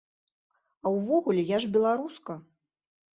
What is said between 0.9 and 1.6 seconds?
ўвогуле, я